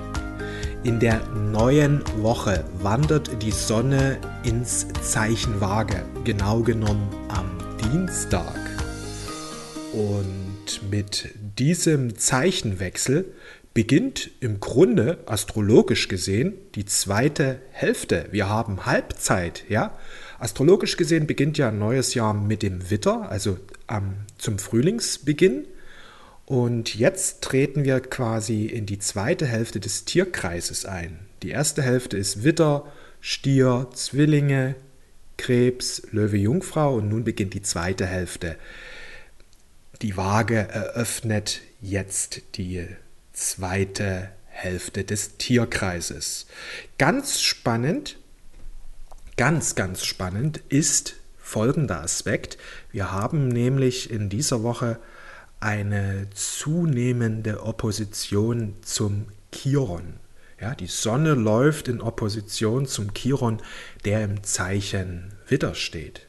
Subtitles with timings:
[0.85, 7.54] In der neuen Woche wandert die Sonne ins Zeichen Waage, genau genommen am
[7.93, 8.59] Dienstag.
[9.93, 13.27] Und mit diesem Zeichenwechsel
[13.75, 18.27] beginnt im Grunde astrologisch gesehen die zweite Hälfte.
[18.31, 19.99] Wir haben Halbzeit, ja.
[20.39, 23.59] Astrologisch gesehen beginnt ja ein neues Jahr mit dem Witter, also
[23.91, 25.67] ähm, zum Frühlingsbeginn.
[26.47, 31.19] Und jetzt treten wir quasi in die zweite Hälfte des Tierkreises ein.
[31.43, 32.87] Die erste Hälfte ist Witter,
[33.21, 34.75] Stier, Zwillinge,
[35.37, 38.57] Krebs, Löwe, Jungfrau und nun beginnt die zweite Hälfte.
[40.03, 42.87] Die Waage eröffnet jetzt die
[43.33, 46.47] zweite Hälfte des Tierkreises.
[46.99, 48.17] Ganz spannend,
[49.37, 52.57] ganz, ganz spannend ist folgender Aspekt.
[52.91, 54.99] Wir haben nämlich in dieser Woche
[55.61, 60.24] eine zunehmende Opposition zum Chiron.
[60.65, 63.61] Ja, die Sonne läuft in Opposition zum Chiron,
[64.07, 66.27] der im Zeichen Widder steht.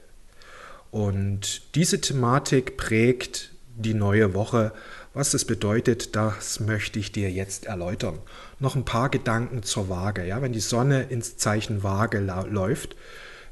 [0.91, 4.73] Und diese Thematik prägt die neue Woche.
[5.13, 8.19] Was das bedeutet, das möchte ich dir jetzt erläutern.
[8.59, 10.25] Noch ein paar Gedanken zur Waage.
[10.25, 12.97] Ja, wenn die Sonne ins Zeichen Waage läuft,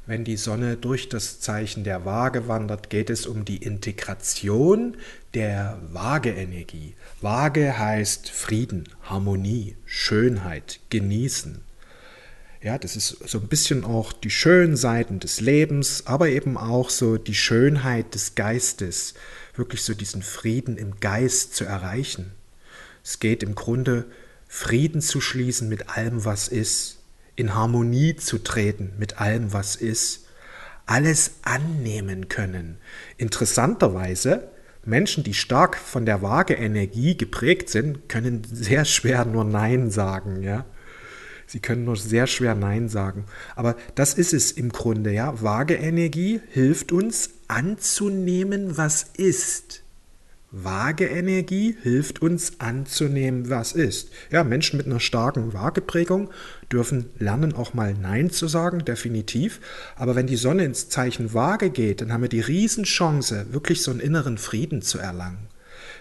[0.06, 4.96] wenn die Sonne durch das Zeichen der Waage wandert, geht es um die Integration
[5.32, 6.94] der Waage-Energie.
[7.20, 11.62] Waage heißt Frieden, Harmonie, Schönheit, Genießen.
[12.62, 16.88] Ja, das ist so ein bisschen auch die schönen Seiten des Lebens, aber eben auch
[16.90, 19.14] so die Schönheit des Geistes,
[19.54, 22.32] wirklich so diesen Frieden im Geist zu erreichen.
[23.02, 24.06] Es geht im Grunde
[24.48, 26.98] Frieden zu schließen mit allem, was ist
[27.36, 30.26] in Harmonie zu treten mit allem, was ist,
[30.86, 32.78] alles annehmen können.
[33.16, 34.48] Interessanterweise,
[34.84, 40.64] Menschen, die stark von der Waage-Energie geprägt sind, können sehr schwer nur Nein sagen, ja.
[41.46, 43.26] Sie können nur sehr schwer Nein sagen.
[43.54, 45.40] Aber das ist es im Grunde, ja.
[45.42, 49.83] Waage-Energie hilft uns anzunehmen, was ist.
[50.56, 54.10] Waage-Energie hilft uns anzunehmen, was ist.
[54.30, 56.30] Ja, Menschen mit einer starken Waageprägung
[56.70, 59.60] dürfen lernen, auch mal Nein zu sagen, definitiv.
[59.96, 63.90] Aber wenn die Sonne ins Zeichen Waage geht, dann haben wir die Riesenchance, wirklich so
[63.90, 65.48] einen inneren Frieden zu erlangen.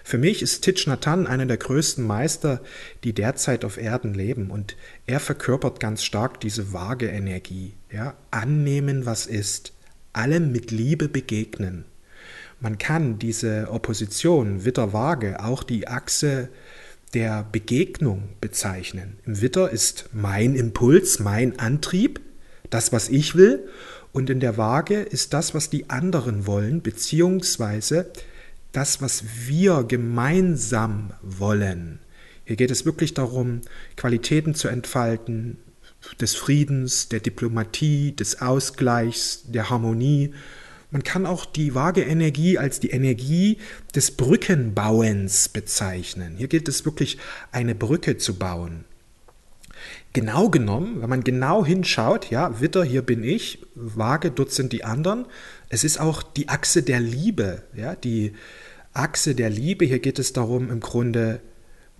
[0.03, 2.61] Für mich ist Titch Nathan einer der größten Meister,
[3.03, 4.51] die derzeit auf Erden leben.
[4.51, 4.75] Und
[5.07, 7.73] er verkörpert ganz stark diese Waage-Energie.
[7.91, 9.73] Ja, annehmen, was ist.
[10.11, 11.85] Allem mit Liebe begegnen.
[12.63, 16.47] Man kann diese Opposition Witter-Waage auch die Achse
[17.13, 19.17] der Begegnung bezeichnen.
[19.25, 22.21] Im Witter ist mein Impuls, mein Antrieb,
[22.69, 23.67] das, was ich will,
[24.13, 28.09] und in der Waage ist das, was die anderen wollen, beziehungsweise
[28.71, 31.99] das, was wir gemeinsam wollen.
[32.45, 33.59] Hier geht es wirklich darum,
[33.97, 35.57] Qualitäten zu entfalten,
[36.21, 40.33] des Friedens, der Diplomatie, des Ausgleichs, der Harmonie
[40.93, 43.57] man kann auch die vage Energie als die Energie
[43.95, 46.35] des Brückenbauens bezeichnen.
[46.37, 47.17] Hier gilt es wirklich,
[47.51, 48.85] eine Brücke zu bauen.
[50.13, 54.83] Genau genommen, wenn man genau hinschaut, ja, Witter, hier bin ich, Waage, dort sind die
[54.83, 55.25] anderen.
[55.67, 58.33] Es ist auch die Achse der Liebe, ja, die
[58.93, 59.85] Achse der Liebe.
[59.85, 61.41] Hier geht es darum, im Grunde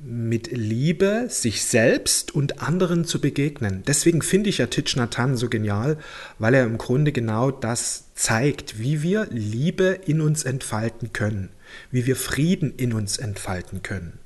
[0.06, 3.84] mit Liebe sich selbst und anderen zu begegnen.
[3.88, 5.98] Deswegen finde ich ja Titch Nathan so genial,
[6.40, 11.50] weil er im Grunde genau das zeigt, wie wir Liebe in uns entfalten können,
[11.90, 14.20] wie wir Frieden in uns entfalten können.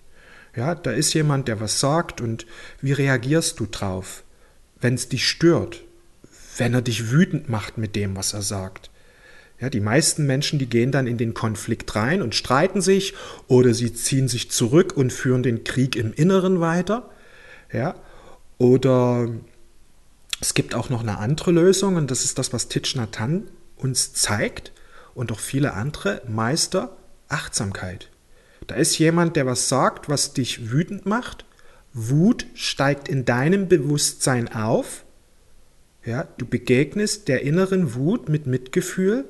[0.56, 2.48] Ja, da ist jemand, der was sagt und
[2.82, 4.24] wie reagierst du drauf,
[4.82, 5.84] wenn es dich stört,
[6.58, 8.90] wenn er dich wütend macht mit dem, was er sagt?
[9.60, 13.16] Ja, die meisten Menschen, die gehen dann in den Konflikt rein und streiten sich
[13.48, 17.10] oder sie ziehen sich zurück und führen den Krieg im Inneren weiter.
[17.74, 17.96] Ja,
[18.60, 19.30] oder
[20.40, 24.14] es gibt auch noch eine andere Lösung und das ist das, was Titch Nathan uns
[24.14, 24.72] zeigt
[25.16, 26.96] und auch viele andere Meister
[27.28, 28.10] Achtsamkeit.
[28.68, 31.46] Da ist jemand, der was sagt, was dich wütend macht.
[31.94, 35.04] Wut steigt in deinem Bewusstsein auf.
[36.06, 39.26] Ja, du begegnest der inneren Wut mit Mitgefühl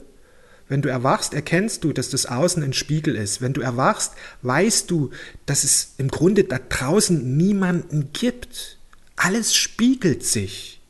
[0.70, 3.42] wenn du erwachst, erkennst du, dass das Außen ein Spiegel ist.
[3.42, 5.12] Wenn du erwachst, weißt du,
[5.46, 8.78] dass es im Grunde da draußen niemanden gibt.
[9.16, 10.82] Alles spiegelt sich.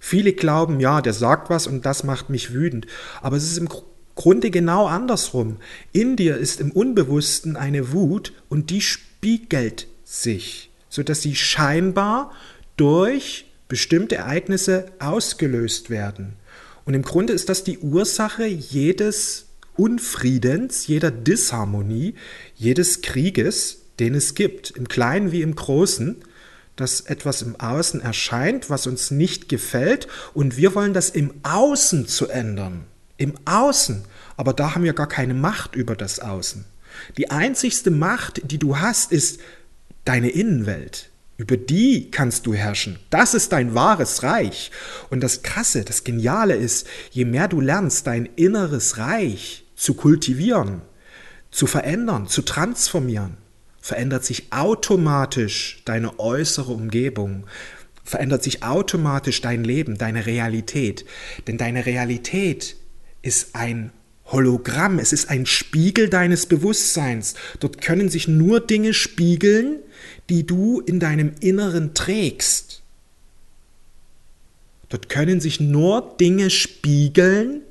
[0.00, 2.86] Viele glauben, ja, der sagt was und das macht mich wütend.
[3.22, 3.68] Aber es ist im
[4.14, 5.58] Grunde genau andersrum.
[5.92, 12.32] In dir ist im Unbewussten eine Wut und die spiegelt sich, sodass sie scheinbar
[12.76, 16.34] durch bestimmte Ereignisse ausgelöst werden.
[16.88, 19.44] Und im Grunde ist das die Ursache jedes
[19.76, 22.14] Unfriedens, jeder Disharmonie,
[22.54, 26.16] jedes Krieges, den es gibt, im Kleinen wie im Großen,
[26.76, 32.08] dass etwas im Außen erscheint, was uns nicht gefällt, und wir wollen das im Außen
[32.08, 32.84] zu ändern.
[33.18, 34.06] Im Außen.
[34.38, 36.64] Aber da haben wir gar keine Macht über das Außen.
[37.18, 39.40] Die einzigste Macht, die du hast, ist
[40.06, 41.10] deine Innenwelt.
[41.38, 42.98] Über die kannst du herrschen.
[43.10, 44.72] Das ist dein wahres Reich.
[45.08, 50.82] Und das Krasse, das Geniale ist, je mehr du lernst, dein inneres Reich zu kultivieren,
[51.52, 53.36] zu verändern, zu transformieren,
[53.80, 57.46] verändert sich automatisch deine äußere Umgebung,
[58.02, 61.04] verändert sich automatisch dein Leben, deine Realität.
[61.46, 62.74] Denn deine Realität
[63.22, 63.92] ist ein
[64.30, 67.34] Hologramm, es ist ein Spiegel deines Bewusstseins.
[67.60, 69.80] Dort können sich nur Dinge spiegeln,
[70.28, 72.82] die du in deinem Inneren trägst.
[74.90, 77.62] Dort können sich nur Dinge spiegeln,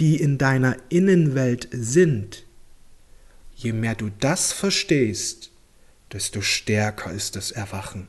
[0.00, 2.44] die in deiner Innenwelt sind.
[3.56, 5.50] Je mehr du das verstehst,
[6.12, 8.08] desto stärker ist das Erwachen.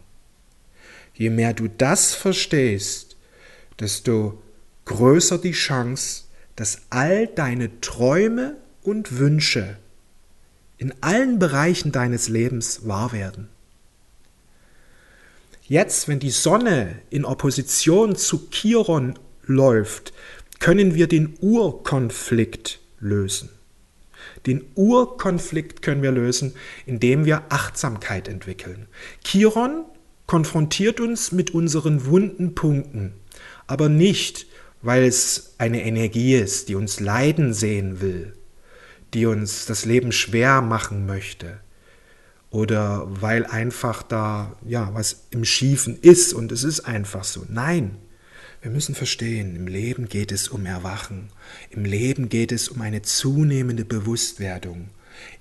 [1.14, 3.16] Je mehr du das verstehst,
[3.80, 4.42] desto
[4.86, 6.25] größer die Chance,
[6.56, 9.78] dass all deine Träume und Wünsche
[10.78, 13.50] in allen Bereichen deines Lebens wahr werden.
[15.68, 20.14] Jetzt, wenn die Sonne in Opposition zu Chiron läuft,
[20.60, 23.50] können wir den Urkonflikt lösen.
[24.46, 26.54] Den Urkonflikt können wir lösen,
[26.86, 28.88] indem wir Achtsamkeit entwickeln.
[29.24, 29.86] Chiron
[30.28, 33.14] konfrontiert uns mit unseren wunden Punkten,
[33.68, 34.48] aber nicht,
[34.86, 38.34] weil es eine Energie ist, die uns leiden sehen will,
[39.14, 41.60] die uns das Leben schwer machen möchte
[42.52, 47.46] oder weil einfach da ja was im Schiefen ist und es ist einfach so.
[47.50, 47.98] Nein,
[48.62, 51.30] wir müssen verstehen, im Leben geht es um Erwachen,
[51.72, 54.90] im Leben geht es um eine zunehmende Bewusstwerdung,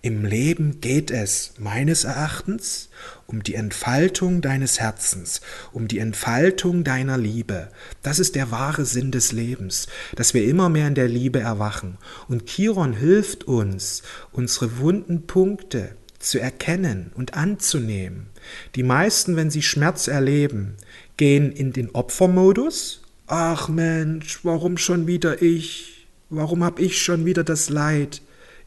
[0.03, 2.91] im Leben geht es meines Erachtens
[3.27, 5.41] um die Entfaltung deines Herzens,
[5.73, 7.69] um die Entfaltung deiner Liebe.
[8.03, 11.97] Das ist der wahre Sinn des Lebens, dass wir immer mehr in der Liebe erwachen.
[12.29, 14.03] Und Chiron hilft uns,
[14.33, 18.27] unsere wunden Punkte zu erkennen und anzunehmen.
[18.75, 20.77] Die meisten, wenn sie Schmerz erleben,
[21.17, 23.03] gehen in den Opfermodus.
[23.27, 26.07] Ach Mensch, warum schon wieder ich?
[26.31, 28.23] Warum habe ich schon wieder das Leid?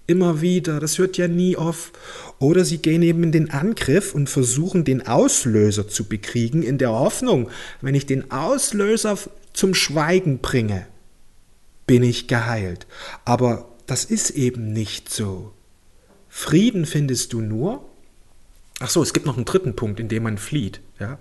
[0.08, 1.92] Immer wieder, das hört ja nie auf.
[2.40, 6.92] Oder sie gehen eben in den Angriff und versuchen den Auslöser zu bekriegen, in der
[6.92, 7.50] Hoffnung,
[7.82, 9.18] wenn ich den Auslöser
[9.52, 10.88] zum Schweigen bringe,
[11.86, 12.88] bin ich geheilt.
[13.26, 15.52] Aber das ist eben nicht so.
[16.30, 17.84] Frieden findest du nur.
[18.80, 20.80] Ach so, es gibt noch einen dritten Punkt, in dem man flieht.
[21.00, 21.18] Ja?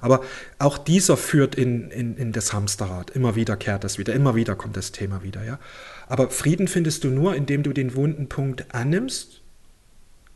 [0.00, 0.22] Aber
[0.58, 3.10] auch dieser führt in, in, in das Hamsterrad.
[3.10, 5.44] Immer wieder kehrt das wieder, immer wieder kommt das Thema wieder.
[5.44, 5.58] Ja?
[6.08, 9.42] Aber Frieden findest du nur, indem du den wunden Punkt annimmst,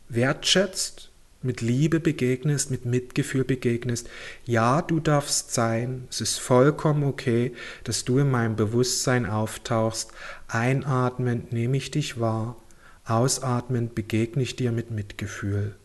[0.09, 1.11] wertschätzt,
[1.43, 4.07] mit Liebe begegnest, mit Mitgefühl begegnest.
[4.45, 10.11] Ja, du darfst sein, es ist vollkommen okay, dass du in meinem Bewusstsein auftauchst.
[10.47, 12.57] Einatmend nehme ich dich wahr,
[13.05, 15.75] ausatmend begegne ich dir mit Mitgefühl.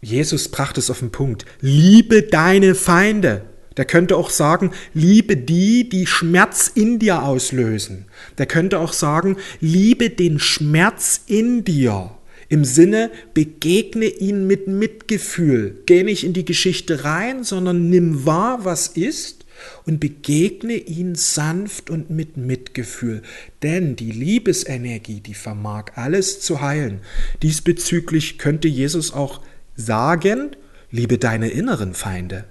[0.00, 1.44] Jesus brachte es auf den Punkt.
[1.60, 3.42] Liebe deine Feinde.
[3.76, 8.06] Der könnte auch sagen, liebe die, die Schmerz in dir auslösen.
[8.38, 12.12] Der könnte auch sagen, liebe den Schmerz in dir.
[12.48, 15.82] Im Sinne, begegne ihn mit Mitgefühl.
[15.86, 19.46] Geh nicht in die Geschichte rein, sondern nimm wahr, was ist
[19.86, 23.22] und begegne ihn sanft und mit Mitgefühl.
[23.62, 27.00] Denn die Liebesenergie, die vermag alles zu heilen.
[27.42, 29.40] Diesbezüglich könnte Jesus auch
[29.74, 30.50] sagen,
[30.90, 32.44] liebe deine inneren Feinde.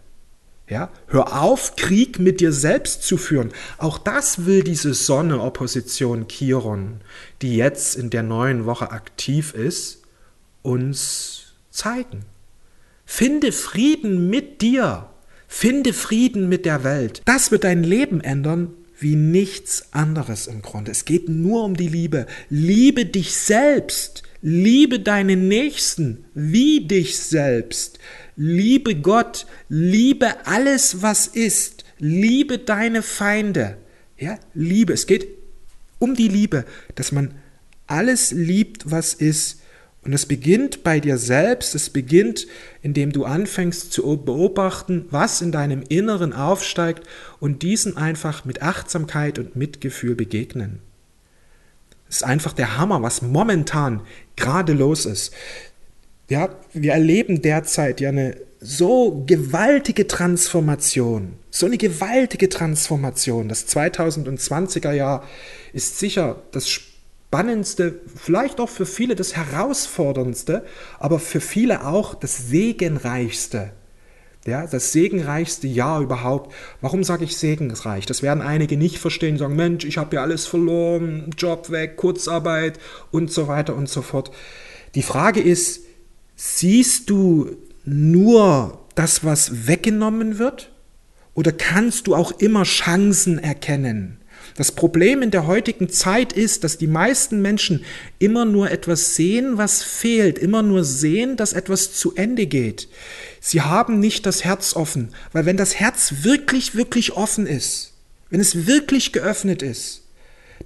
[0.72, 3.52] Ja, hör auf, Krieg mit dir selbst zu führen.
[3.78, 7.02] Auch das will diese Sonne Opposition Chiron,
[7.42, 10.04] die jetzt in der neuen Woche aktiv ist,
[10.62, 12.24] uns zeigen.
[13.04, 15.10] Finde Frieden mit dir.
[15.46, 17.22] Finde Frieden mit der Welt.
[17.26, 20.92] Das wird dein Leben ändern wie nichts anderes im Grunde.
[20.92, 22.28] Es geht nur um die Liebe.
[22.50, 24.24] Liebe dich selbst.
[24.42, 28.00] Liebe deinen Nächsten wie dich selbst.
[28.36, 31.84] Liebe Gott, liebe alles, was ist.
[31.98, 33.78] Liebe deine Feinde.
[34.18, 34.94] Ja, Liebe.
[34.94, 35.28] Es geht
[36.00, 37.34] um die Liebe, dass man
[37.88, 39.62] alles liebt, was ist.
[40.04, 42.48] Und es beginnt bei dir selbst, es beginnt,
[42.82, 47.08] indem du anfängst zu beobachten, was in deinem Inneren aufsteigt
[47.40, 50.80] und diesen einfach mit Achtsamkeit und Mitgefühl begegnen.
[52.08, 54.02] Das ist einfach der Hammer, was momentan
[54.36, 55.34] gerade los ist.
[56.32, 63.50] Ja, wir erleben derzeit ja eine so gewaltige Transformation, so eine gewaltige Transformation.
[63.50, 65.28] Das 2020er Jahr
[65.74, 70.64] ist sicher das spannendste, vielleicht auch für viele das herausforderndste,
[71.00, 73.74] aber für viele auch das segenreichste.
[74.46, 76.54] Ja, das segenreichste Jahr überhaupt.
[76.80, 78.06] Warum sage ich segensreich?
[78.06, 82.80] Das werden einige nicht verstehen, sagen, Mensch, ich habe ja alles verloren, Job weg, Kurzarbeit
[83.12, 84.32] und so weiter und so fort.
[84.96, 85.91] Die Frage ist,
[86.36, 90.72] siehst du nur das, was weggenommen wird?
[91.34, 94.18] Oder kannst du auch immer Chancen erkennen?
[94.56, 97.86] Das Problem in der heutigen Zeit ist, dass die meisten Menschen
[98.20, 102.90] immer nur etwas sehen, was fehlt, immer nur sehen, dass etwas zu Ende geht.
[103.40, 107.94] Sie haben nicht das Herz offen, weil wenn das Herz wirklich, wirklich offen ist,
[108.30, 110.04] wenn es wirklich geöffnet ist,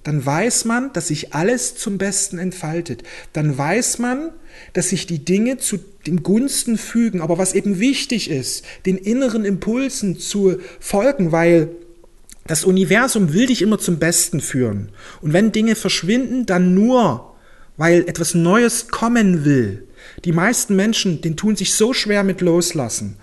[0.04, 3.02] dann weiß man, dass sich alles zum Besten entfaltet.
[3.32, 4.30] Dann weiß man,
[4.72, 7.20] dass sich die Dinge zu den Gunsten fügen.
[7.20, 11.70] Aber was eben wichtig ist, den inneren Impulsen zu folgen, weil
[12.46, 14.90] das Universum will dich immer zum Besten führen.
[15.20, 17.34] Und wenn Dinge verschwinden, dann nur,
[17.76, 19.86] weil etwas Neues kommen will.
[20.24, 23.16] Die meisten Menschen, den tun sich so schwer mit loslassen.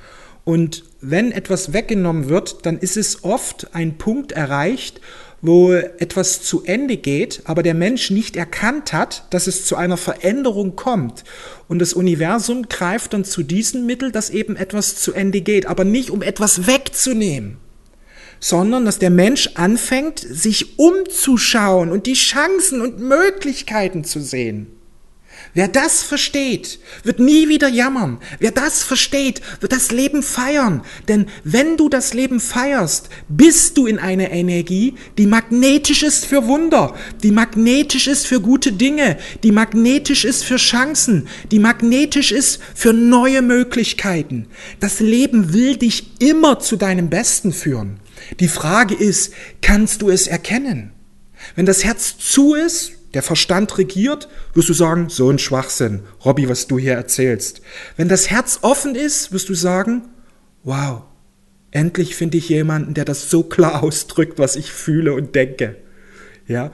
[0.43, 4.99] Und wenn etwas weggenommen wird, dann ist es oft ein Punkt erreicht,
[5.43, 9.97] wo etwas zu Ende geht, aber der Mensch nicht erkannt hat, dass es zu einer
[9.97, 11.25] Veränderung kommt.
[11.67, 15.83] Und das Universum greift dann zu diesem Mittel, dass eben etwas zu Ende geht, aber
[15.83, 17.57] nicht um etwas wegzunehmen
[18.39, 24.67] sondern dass der Mensch anfängt, sich umzuschauen und die Chancen und Möglichkeiten zu sehen.
[25.55, 28.17] Wer das versteht, wird nie wieder jammern.
[28.39, 30.81] Wer das versteht, wird das Leben feiern.
[31.07, 36.47] Denn wenn du das Leben feierst, bist du in einer Energie, die magnetisch ist für
[36.47, 42.59] Wunder, die magnetisch ist für gute Dinge, die magnetisch ist für Chancen, die magnetisch ist
[42.73, 44.47] für neue Möglichkeiten.
[44.79, 47.99] Das Leben will dich immer zu deinem Besten führen.
[48.39, 50.93] Die Frage ist, kannst du es erkennen?
[51.55, 56.49] Wenn das Herz zu ist, der Verstand regiert, wirst du sagen, so ein Schwachsinn, Robby,
[56.49, 57.61] was du hier erzählst.
[57.95, 60.03] Wenn das Herz offen ist, wirst du sagen,
[60.63, 61.03] wow,
[61.71, 65.77] endlich finde ich jemanden, der das so klar ausdrückt, was ich fühle und denke.
[66.47, 66.71] Ja,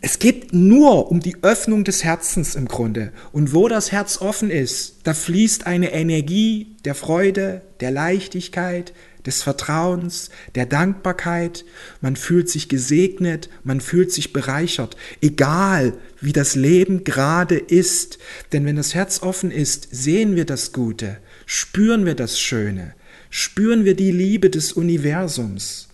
[0.00, 3.12] es geht nur um die Öffnung des Herzens im Grunde.
[3.32, 8.92] Und wo das Herz offen ist, da fließt eine Energie der Freude, der Leichtigkeit,
[9.26, 11.64] des Vertrauens, der Dankbarkeit.
[12.00, 18.18] Man fühlt sich gesegnet, man fühlt sich bereichert, egal wie das Leben gerade ist.
[18.52, 22.94] Denn wenn das Herz offen ist, sehen wir das Gute, spüren wir das Schöne,
[23.30, 25.87] spüren wir die Liebe des Universums.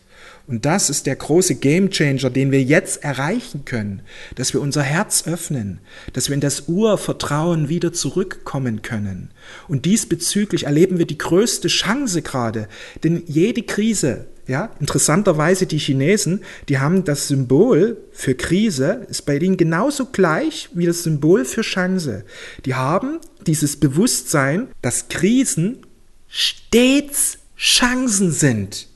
[0.46, 4.02] Und das ist der große Gamechanger, den wir jetzt erreichen können,
[4.34, 5.78] dass wir unser Herz öffnen,
[6.12, 9.30] dass wir in das Urvertrauen wieder zurückkommen können.
[9.68, 12.68] Und diesbezüglich erleben wir die größte Chance gerade,
[13.02, 19.38] denn jede Krise, ja, interessanterweise die Chinesen, die haben das Symbol für Krise, ist bei
[19.38, 22.26] ihnen genauso gleich wie das Symbol für Chance.
[22.66, 25.78] Die haben dieses Bewusstsein, dass Krisen
[26.28, 28.88] stets Chancen sind.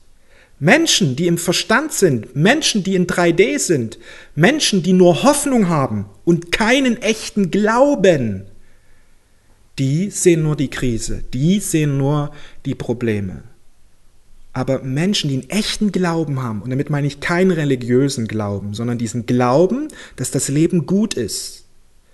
[0.59, 3.97] Menschen, die im Verstand sind, Menschen, die in 3D sind,
[4.35, 8.45] Menschen, die nur Hoffnung haben und keinen echten Glauben,
[9.79, 12.31] die sehen nur die Krise, die sehen nur
[12.65, 13.43] die Probleme.
[14.51, 18.97] Aber Menschen, die einen echten Glauben haben, und damit meine ich keinen religiösen Glauben, sondern
[18.97, 19.87] diesen Glauben,
[20.17, 21.63] dass das Leben gut ist,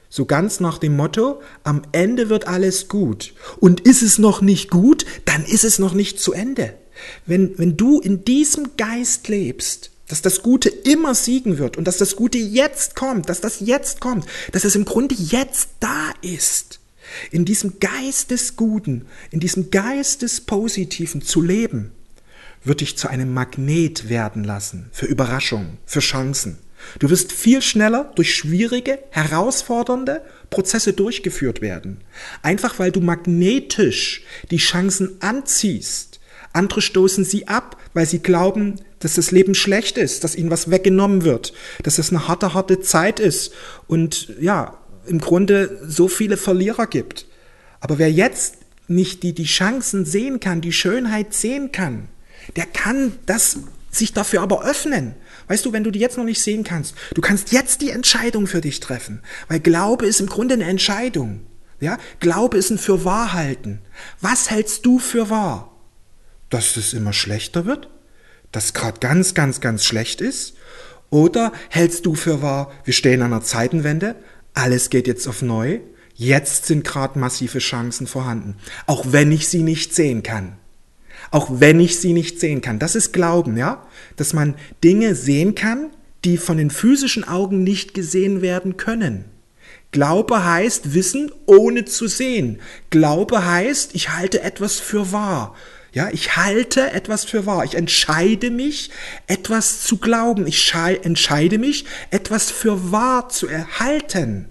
[0.10, 3.34] so ganz nach dem Motto, am Ende wird alles gut.
[3.60, 6.76] Und ist es noch nicht gut, dann ist es noch nicht zu Ende.
[7.26, 11.98] Wenn, wenn du in diesem Geist lebst, dass das Gute immer siegen wird und dass
[11.98, 16.80] das Gute jetzt kommt, dass das jetzt kommt, dass es im Grunde jetzt da ist,
[17.32, 21.92] in diesem Geist des Guten, in diesem Geist des Positiven zu leben,
[22.64, 26.58] wird dich zu einem Magnet werden lassen für Überraschungen, für Chancen.
[27.00, 32.02] Du wirst viel schneller durch schwierige, herausfordernde Prozesse durchgeführt werden.
[32.42, 36.15] Einfach weil du magnetisch die Chancen anziehst
[36.56, 40.72] andere stoßen sie ab, weil sie glauben, dass das Leben schlecht ist, dass ihnen was
[40.72, 43.54] weggenommen wird, dass es eine harte, harte Zeit ist
[43.88, 47.28] und ja, im Grunde so viele Verlierer gibt.
[47.80, 48.58] Aber wer jetzt
[48.88, 52.08] nicht die, die Chancen sehen kann, die Schönheit sehen kann,
[52.56, 53.58] der kann das
[53.92, 55.16] sich dafür aber öffnen.
[55.48, 58.48] Weißt du, wenn du die jetzt noch nicht sehen kannst, du kannst jetzt die Entscheidung
[58.48, 61.42] für dich treffen, weil Glaube ist im Grunde eine Entscheidung.
[61.80, 63.82] Ja, Glaube ist ein Fürwahrhalten.
[64.22, 65.75] Was hältst du für wahr?
[66.56, 67.90] Dass es immer schlechter wird,
[68.54, 70.56] dass gerade ganz, ganz, ganz schlecht ist?
[71.10, 74.16] Oder hältst du für wahr, wir stehen an einer Zeitenwende,
[74.54, 75.82] alles geht jetzt auf neu,
[76.14, 78.56] jetzt sind gerade massive Chancen vorhanden,
[78.88, 80.58] auch wenn ich sie nicht sehen kann.
[81.30, 82.80] Auch wenn ich sie nicht sehen kann.
[82.80, 83.86] Das ist Glauben, ja?
[84.16, 85.90] Dass man Dinge sehen kann,
[86.24, 89.26] die von den physischen Augen nicht gesehen werden können.
[89.92, 92.62] Glaube heißt Wissen ohne zu sehen.
[92.92, 95.56] Glaube heißt, ich halte etwas für wahr.
[95.96, 97.64] Ja, ich halte etwas für wahr.
[97.64, 98.90] Ich entscheide mich,
[99.28, 100.46] etwas zu glauben.
[100.46, 104.50] Ich entscheide mich, etwas für wahr zu erhalten.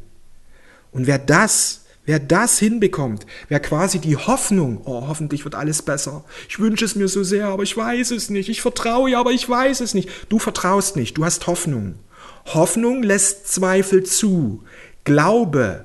[0.90, 6.24] Und wer das, wer das hinbekommt, wer quasi die Hoffnung, oh, hoffentlich wird alles besser.
[6.48, 8.48] Ich wünsche es mir so sehr, aber ich weiß es nicht.
[8.48, 10.08] Ich vertraue, aber ich weiß es nicht.
[10.30, 11.96] Du vertraust nicht, du hast Hoffnung.
[12.54, 14.64] Hoffnung lässt Zweifel zu.
[15.04, 15.84] Glaube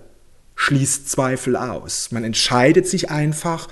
[0.59, 2.11] schließt Zweifel aus.
[2.11, 3.69] Man entscheidet sich einfach,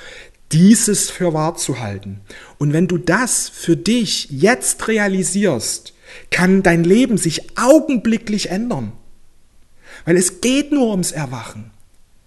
[0.52, 2.22] dieses für wahr zu halten.
[2.58, 5.94] Und wenn du das für dich jetzt realisierst,
[6.32, 8.94] kann dein Leben sich augenblicklich ändern.
[10.06, 11.72] Weil es geht nur ums Erwachen.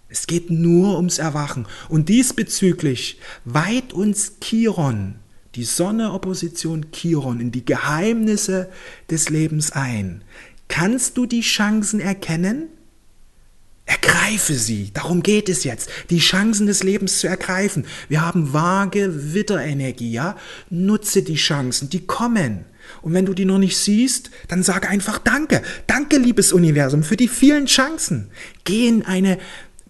[0.09, 1.67] Es geht nur ums Erwachen.
[1.89, 5.17] Und diesbezüglich weiht uns Chiron,
[5.55, 8.71] die Sonne Opposition Chiron, in die Geheimnisse
[9.09, 10.23] des Lebens ein.
[10.69, 12.69] Kannst du die Chancen erkennen?
[13.91, 14.93] Ergreife sie.
[14.95, 15.91] Darum geht es jetzt.
[16.11, 17.85] Die Chancen des Lebens zu ergreifen.
[18.09, 20.37] Wir haben vage Witterenergie, ja?
[20.71, 22.67] Nutze die Chancen, die kommen.
[23.03, 25.61] Und wenn du die noch nicht siehst, dann sag einfach Danke.
[25.89, 28.31] Danke, liebes Universum, für die vielen Chancen.
[28.63, 29.39] Geh in eine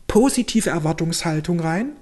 [0.06, 1.92] positive Erwartungshaltung rein,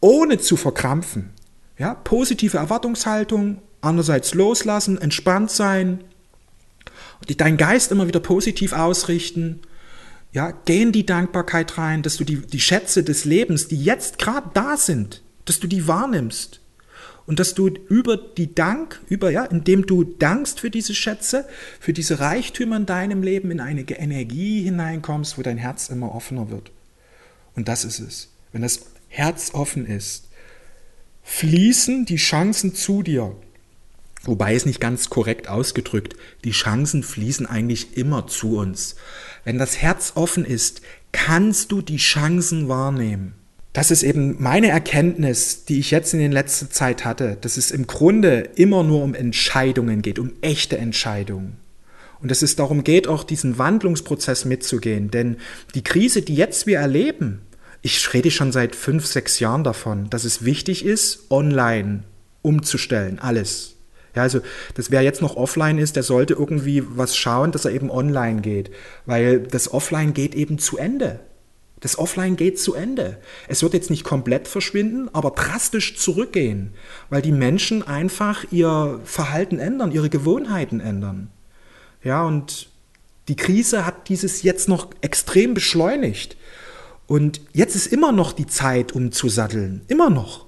[0.00, 1.28] ohne zu verkrampfen.
[1.76, 1.92] Ja?
[1.92, 6.04] Positive Erwartungshaltung, andererseits loslassen, entspannt sein,
[7.36, 9.60] deinen Geist immer wieder positiv ausrichten
[10.34, 14.18] ja, geh in die Dankbarkeit rein, dass du die, die Schätze des Lebens, die jetzt
[14.18, 16.60] gerade da sind, dass du die wahrnimmst.
[17.26, 21.46] Und dass du über die Dank, über, ja, indem du dankst für diese Schätze,
[21.80, 26.50] für diese Reichtümer in deinem Leben, in eine Energie hineinkommst, wo dein Herz immer offener
[26.50, 26.70] wird.
[27.54, 28.28] Und das ist es.
[28.52, 30.28] Wenn das Herz offen ist,
[31.22, 33.34] fließen die Chancen zu dir.
[34.24, 38.96] Wobei es nicht ganz korrekt ausgedrückt, die Chancen fließen eigentlich immer zu uns.
[39.44, 40.80] Wenn das Herz offen ist,
[41.12, 43.34] kannst du die Chancen wahrnehmen.
[43.74, 47.70] Das ist eben meine Erkenntnis, die ich jetzt in der letzten Zeit hatte, dass es
[47.70, 51.56] im Grunde immer nur um Entscheidungen geht, um echte Entscheidungen.
[52.22, 55.10] Und dass es darum geht, auch diesen Wandlungsprozess mitzugehen.
[55.10, 55.36] Denn
[55.74, 57.42] die Krise, die jetzt wir erleben,
[57.82, 62.04] ich rede schon seit fünf, sechs Jahren davon, dass es wichtig ist, online
[62.40, 63.73] umzustellen, alles.
[64.14, 64.40] Ja, also
[64.74, 68.40] das, wer jetzt noch offline ist, der sollte irgendwie was schauen, dass er eben online
[68.40, 68.70] geht,
[69.06, 71.20] weil das Offline geht eben zu Ende.
[71.80, 73.18] Das Offline geht zu Ende.
[73.46, 76.72] Es wird jetzt nicht komplett verschwinden, aber drastisch zurückgehen,
[77.10, 81.30] weil die Menschen einfach ihr Verhalten ändern, ihre Gewohnheiten ändern.
[82.02, 82.70] Ja, und
[83.28, 86.36] die Krise hat dieses jetzt noch extrem beschleunigt.
[87.06, 89.82] Und jetzt ist immer noch die Zeit, um zu satteln.
[89.88, 90.46] Immer noch.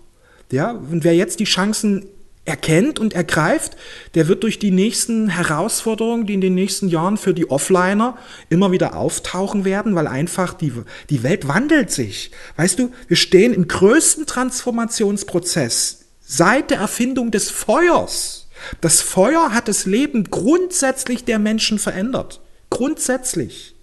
[0.51, 2.07] Ja, und wer jetzt die Chancen
[2.47, 3.77] erkennt und ergreift,
[4.15, 8.17] der wird durch die nächsten Herausforderungen, die in den nächsten Jahren für die Offliner
[8.49, 10.73] immer wieder auftauchen werden, weil einfach die,
[11.11, 12.31] die Welt wandelt sich.
[12.57, 18.49] Weißt du, wir stehen im größten Transformationsprozess seit der Erfindung des Feuers.
[18.81, 22.41] Das Feuer hat das Leben grundsätzlich der Menschen verändert.
[22.71, 23.75] Grundsätzlich.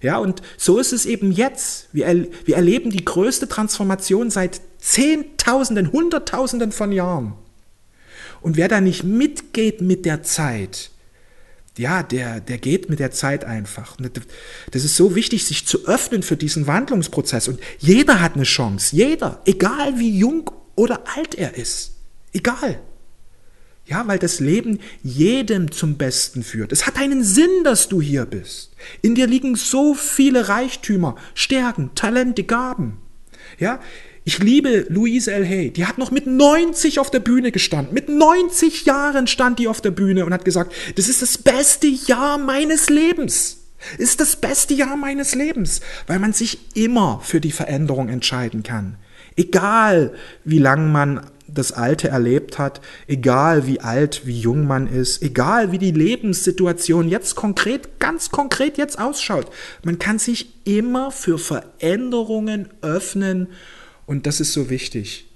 [0.00, 1.88] Ja, und so ist es eben jetzt.
[1.92, 7.34] Wir, er, wir erleben die größte Transformation seit Zehntausenden, Hunderttausenden von Jahren.
[8.40, 10.90] Und wer da nicht mitgeht mit der Zeit,
[11.78, 13.96] ja, der, der geht mit der Zeit einfach.
[14.72, 17.46] Das ist so wichtig, sich zu öffnen für diesen Wandlungsprozess.
[17.46, 18.96] Und jeder hat eine Chance.
[18.96, 19.40] Jeder.
[19.44, 21.94] Egal wie jung oder alt er ist.
[22.32, 22.80] Egal.
[23.86, 26.72] Ja, weil das Leben jedem zum Besten führt.
[26.72, 28.72] Es hat einen Sinn, dass du hier bist.
[29.00, 32.98] In dir liegen so viele Reichtümer, Stärken, Talente, Gaben.
[33.58, 33.80] Ja,
[34.28, 35.42] ich liebe Louise L.
[35.46, 35.70] Hay.
[35.70, 37.94] Die hat noch mit 90 auf der Bühne gestanden.
[37.94, 41.86] Mit 90 Jahren stand die auf der Bühne und hat gesagt, das ist das beste
[41.86, 43.60] Jahr meines Lebens.
[43.96, 48.98] Ist das beste Jahr meines Lebens, weil man sich immer für die Veränderung entscheiden kann.
[49.34, 50.12] Egal,
[50.44, 55.72] wie lang man das Alte erlebt hat, egal wie alt, wie jung man ist, egal
[55.72, 59.46] wie die Lebenssituation jetzt konkret, ganz konkret jetzt ausschaut.
[59.84, 63.48] Man kann sich immer für Veränderungen öffnen
[64.08, 65.26] und das ist so wichtig.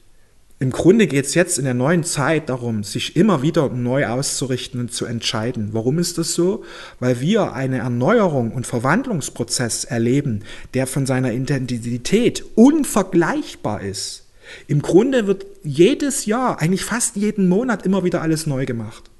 [0.59, 4.81] Im Grunde geht es jetzt in der neuen Zeit darum, sich immer wieder neu auszurichten
[4.81, 5.71] und zu entscheiden.
[5.73, 6.65] Warum ist das so?
[6.99, 14.29] Weil wir eine Erneuerung und Verwandlungsprozess erleben, der von seiner Intensität unvergleichbar ist.
[14.69, 19.11] Im Grunde wird jedes Jahr, eigentlich fast jeden Monat immer wieder alles neu gemacht.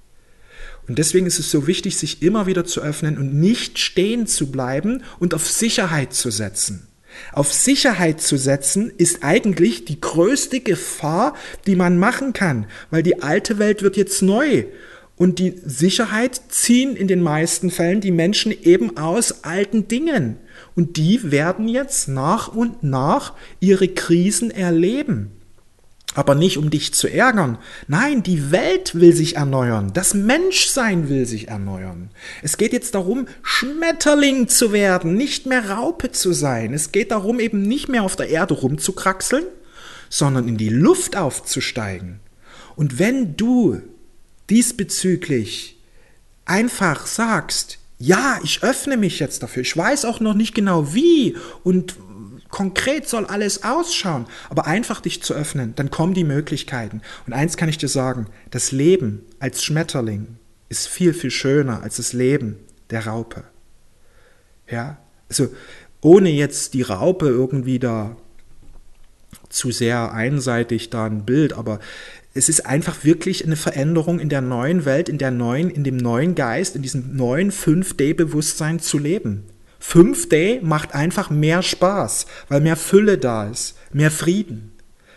[0.89, 4.51] Und deswegen ist es so wichtig, sich immer wieder zu öffnen und nicht stehen zu
[4.51, 6.89] bleiben und auf Sicherheit zu setzen.
[7.33, 11.35] Auf Sicherheit zu setzen ist eigentlich die größte Gefahr,
[11.67, 14.65] die man machen kann, weil die alte Welt wird jetzt neu.
[15.17, 20.39] Und die Sicherheit ziehen in den meisten Fällen die Menschen eben aus alten Dingen.
[20.75, 25.31] Und die werden jetzt nach und nach ihre Krisen erleben.
[26.15, 27.59] Aber nicht um dich zu ärgern.
[27.89, 29.93] Nein, die Welt will sich erneuern.
[29.95, 32.11] Das Menschsein will sich erneuern.
[32.43, 36.75] Es geht jetzt darum, Schmetterling zu werden, nicht mehr Raupe zu sein.
[36.75, 39.45] Es geht darum, eben nicht mehr auf der Erde rumzukraxeln,
[40.11, 42.21] sondern in die Luft aufzusteigen.
[42.77, 43.81] Und wenn du
[44.51, 45.79] diesbezüglich
[46.45, 49.63] einfach sagst, ja, ich öffne mich jetzt dafür.
[49.63, 51.97] Ich weiß auch noch nicht genau wie und
[52.53, 57.01] konkret soll alles ausschauen, aber einfach dich zu öffnen, dann kommen die Möglichkeiten.
[57.27, 60.37] Und eins kann ich dir sagen, das Leben als Schmetterling
[60.69, 62.59] ist viel, viel schöner als das Leben
[62.91, 63.43] der Raupe.
[64.69, 65.49] Ja, also
[66.01, 68.17] ohne jetzt die Raupe irgendwie da
[69.49, 71.81] zu sehr einseitig da ein Bild, aber
[72.35, 75.97] es ist einfach wirklich eine Veränderung in der neuen Welt, in der neuen, in dem
[75.97, 79.45] neuen Geist, in diesem neuen 5D-Bewusstsein zu leben.
[79.83, 84.73] 5D macht einfach mehr Spaß, weil mehr Fülle da ist, mehr Frieden,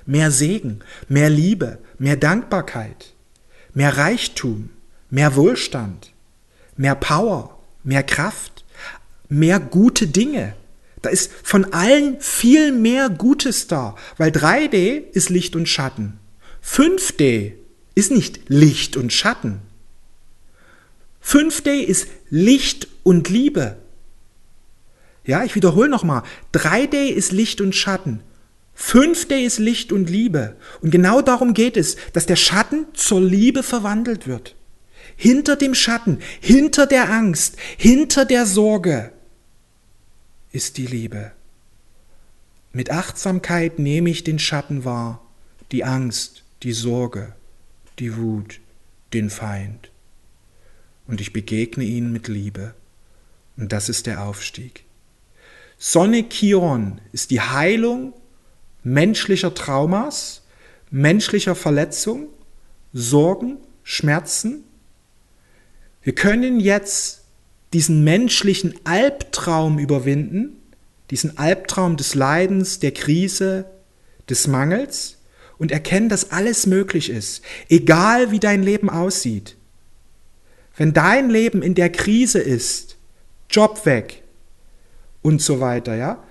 [0.06, 3.14] mehr Segen, mehr Liebe, mehr Dankbarkeit,
[3.74, 4.70] mehr Reichtum,
[5.10, 6.12] mehr Wohlstand,
[6.78, 8.66] mehr Power, mehr Kraft,
[9.30, 10.56] mehr gute Dinge.
[11.02, 16.20] Da ist von allen viel mehr Gutes da, weil 3D ist Licht und Schatten.
[16.64, 17.54] 5D
[17.94, 19.62] ist nicht Licht und Schatten.
[21.24, 23.78] 5D ist Licht und Liebe.
[25.26, 26.24] Ja, ich wiederhole nochmal.
[26.54, 28.22] 3D ist Licht und Schatten.
[28.78, 30.56] 5D ist Licht und Liebe.
[30.82, 34.56] Und genau darum geht es, dass der Schatten zur Liebe verwandelt wird.
[35.16, 39.12] Hinter dem Schatten, hinter der Angst, hinter der Sorge
[40.52, 41.32] ist die Liebe.
[42.74, 45.22] Mit Achtsamkeit nehme ich den Schatten wahr,
[45.72, 47.34] die Angst, die Sorge,
[48.00, 48.60] die Wut,
[49.14, 49.90] den Feind.
[51.08, 52.74] Und ich begegne ihnen mit Liebe.
[53.56, 54.85] Und das ist der Aufstieg.
[55.78, 58.14] Sonne Chiron ist die Heilung
[58.84, 60.44] menschlicher Traumas,
[60.90, 62.28] menschlicher Verletzung,
[62.94, 64.64] Sorgen, Schmerzen.
[66.02, 67.24] Wir können jetzt
[67.74, 70.62] diesen menschlichen Albtraum überwinden,
[71.12, 73.66] diesen Albtraum des Leidens, der Krise,
[74.30, 75.18] des Mangels
[75.58, 79.56] und erkennen, dass alles möglich ist, egal wie dein Leben aussieht.
[80.78, 82.98] Wenn dein Leben in der Krise ist,
[83.50, 84.24] Job weg
[85.26, 86.24] und so weiter, ja,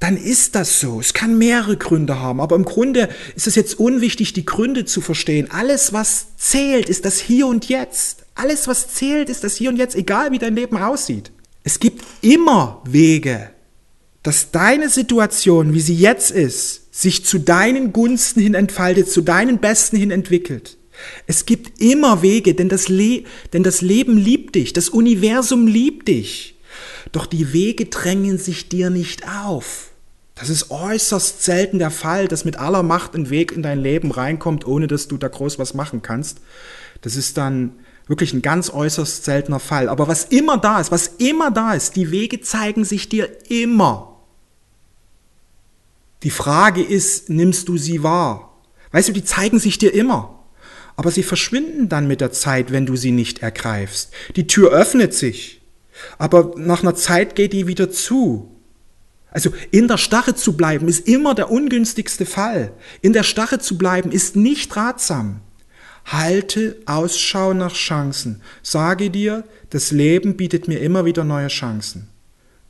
[0.00, 0.98] dann ist das so.
[0.98, 5.02] Es kann mehrere Gründe haben, aber im Grunde ist es jetzt unwichtig, die Gründe zu
[5.02, 5.50] verstehen.
[5.50, 8.24] Alles, was zählt, ist das Hier und Jetzt.
[8.34, 11.32] Alles, was zählt, ist das Hier und Jetzt, egal wie dein Leben aussieht.
[11.64, 13.50] Es gibt immer Wege,
[14.22, 19.58] dass deine Situation, wie sie jetzt ist, sich zu deinen Gunsten hin entfaltet, zu deinen
[19.58, 20.78] Besten hin entwickelt.
[21.26, 26.08] Es gibt immer Wege, denn das, Le denn das Leben liebt dich, das Universum liebt
[26.08, 26.57] dich.
[27.12, 29.90] Doch die Wege drängen sich dir nicht auf.
[30.34, 34.12] Das ist äußerst selten der Fall, dass mit aller Macht ein Weg in dein Leben
[34.12, 36.40] reinkommt, ohne dass du da groß was machen kannst.
[37.00, 37.72] Das ist dann
[38.06, 39.88] wirklich ein ganz äußerst seltener Fall.
[39.88, 44.16] Aber was immer da ist, was immer da ist, die Wege zeigen sich dir immer.
[46.22, 48.56] Die Frage ist, nimmst du sie wahr?
[48.92, 50.38] Weißt du, die zeigen sich dir immer.
[50.96, 54.12] Aber sie verschwinden dann mit der Zeit, wenn du sie nicht ergreifst.
[54.34, 55.57] Die Tür öffnet sich.
[56.18, 58.54] Aber nach einer Zeit geht die wieder zu.
[59.30, 62.72] Also in der Starre zu bleiben ist immer der ungünstigste Fall.
[63.02, 65.40] In der Starre zu bleiben ist nicht ratsam.
[66.06, 68.40] Halte Ausschau nach Chancen.
[68.62, 72.08] Sage dir, das Leben bietet mir immer wieder neue Chancen.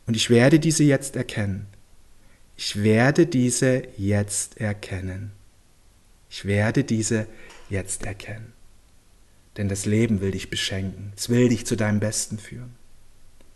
[0.07, 1.67] Und ich werde diese jetzt erkennen.
[2.57, 5.31] Ich werde diese jetzt erkennen.
[6.29, 7.27] Ich werde diese
[7.71, 8.53] jetzt erkennen.
[9.57, 11.13] Denn das Leben will dich beschenken.
[11.17, 12.78] Es will dich zu deinem Besten führen.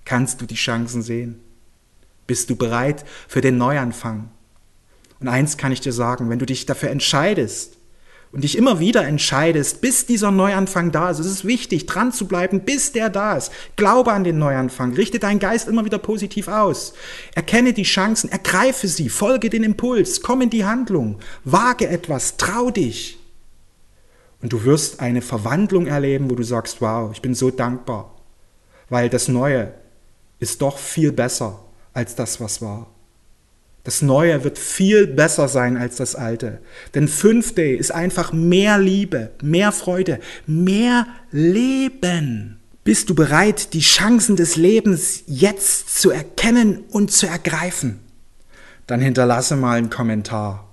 [0.04, 1.40] Kannst du die Chancen sehen?
[2.26, 4.30] Bist du bereit für den Neuanfang?
[5.20, 7.76] Und eins kann ich dir sagen, wenn du dich dafür entscheidest,
[8.32, 11.18] und dich immer wieder entscheidest, bis dieser Neuanfang da ist.
[11.18, 13.52] Es ist wichtig, dran zu bleiben, bis der da ist.
[13.76, 16.94] Glaube an den Neuanfang, richte deinen Geist immer wieder positiv aus.
[17.34, 22.70] Erkenne die Chancen, ergreife sie, folge den Impuls, komm in die Handlung, wage etwas, trau
[22.70, 23.18] dich.
[24.40, 28.14] Und du wirst eine Verwandlung erleben, wo du sagst, wow, ich bin so dankbar,
[28.88, 29.74] weil das Neue
[30.42, 31.60] ist doch viel besser
[31.94, 32.88] als das, was war.
[33.84, 36.58] Das Neue wird viel besser sein als das Alte.
[36.94, 42.58] Denn 5D ist einfach mehr Liebe, mehr Freude, mehr Leben.
[42.82, 48.00] Bist du bereit, die Chancen des Lebens jetzt zu erkennen und zu ergreifen?
[48.88, 50.68] Dann hinterlasse mal einen Kommentar.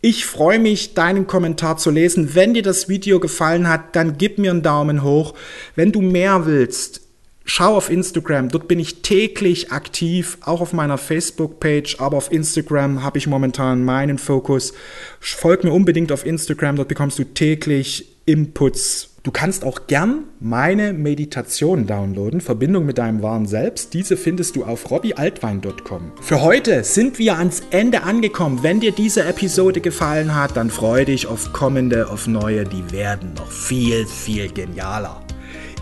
[0.00, 2.34] Ich freue mich, deinen Kommentar zu lesen.
[2.34, 5.34] Wenn dir das Video gefallen hat, dann gib mir einen Daumen hoch.
[5.76, 7.05] Wenn du mehr willst,
[7.48, 13.04] Schau auf Instagram, dort bin ich täglich aktiv, auch auf meiner Facebook-Page, aber auf Instagram
[13.04, 14.74] habe ich momentan meinen Fokus.
[15.20, 19.10] Folg mir unbedingt auf Instagram, dort bekommst du täglich Inputs.
[19.22, 23.94] Du kannst auch gern meine Meditation downloaden, Verbindung mit deinem wahren Selbst.
[23.94, 26.12] Diese findest du auf robbyaltwein.com.
[26.20, 28.60] Für heute sind wir ans Ende angekommen.
[28.62, 33.34] Wenn dir diese Episode gefallen hat, dann freue dich auf kommende, auf neue, die werden
[33.34, 35.25] noch viel, viel genialer.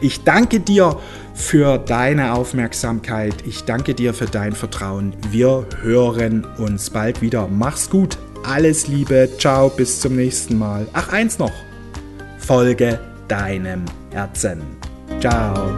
[0.04, 1.00] Ich danke dir
[1.32, 3.36] für deine Aufmerksamkeit.
[3.46, 5.14] Ich danke dir für dein Vertrauen.
[5.30, 7.48] Wir hören uns bald wieder.
[7.48, 8.18] Mach's gut.
[8.44, 9.30] Alles Liebe.
[9.38, 9.70] Ciao.
[9.70, 10.86] Bis zum nächsten Mal.
[10.92, 11.52] Ach, eins noch.
[12.36, 14.60] Folge deinem Herzen.
[15.20, 15.74] Ciao.